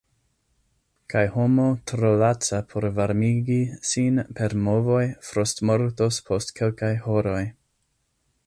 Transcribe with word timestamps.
Kaj 1.13 1.21
homo 1.33 1.65
tro 1.91 2.13
laca 2.23 2.61
por 2.71 2.87
varmigi 2.99 3.59
sin 3.91 4.19
per 4.39 4.57
movoj 4.69 5.05
frostmortos 5.29 6.21
post 6.31 6.57
kelkaj 6.61 6.95
horoj. 7.09 7.41